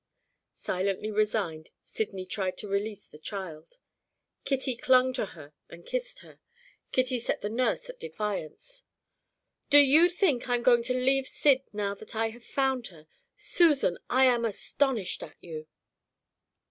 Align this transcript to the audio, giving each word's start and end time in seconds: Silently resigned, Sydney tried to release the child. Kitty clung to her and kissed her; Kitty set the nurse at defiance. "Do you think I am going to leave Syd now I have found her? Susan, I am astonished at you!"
Silently 0.55 1.11
resigned, 1.11 1.69
Sydney 1.83 2.25
tried 2.25 2.57
to 2.57 2.67
release 2.67 3.05
the 3.05 3.19
child. 3.19 3.77
Kitty 4.45 4.75
clung 4.75 5.13
to 5.13 5.27
her 5.37 5.53
and 5.69 5.85
kissed 5.85 6.21
her; 6.25 6.39
Kitty 6.91 7.19
set 7.19 7.41
the 7.41 7.51
nurse 7.51 7.87
at 7.87 7.99
defiance. 7.99 8.83
"Do 9.69 9.77
you 9.77 10.09
think 10.09 10.49
I 10.49 10.55
am 10.55 10.63
going 10.63 10.81
to 10.85 10.95
leave 10.95 11.27
Syd 11.27 11.65
now 11.71 11.95
I 12.15 12.31
have 12.31 12.43
found 12.43 12.87
her? 12.87 13.05
Susan, 13.37 13.99
I 14.09 14.25
am 14.25 14.43
astonished 14.43 15.21
at 15.21 15.37
you!" 15.39 15.67